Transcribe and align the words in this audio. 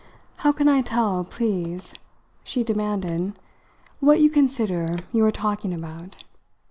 "How 0.37 0.51
can 0.51 0.67
I 0.67 0.81
tell, 0.81 1.23
please," 1.23 1.93
she 2.43 2.63
demanded, 2.63 3.33
"what 3.99 4.19
you 4.19 4.31
consider 4.31 4.97
you're 5.13 5.29
talking 5.29 5.75
about?" 5.75 6.23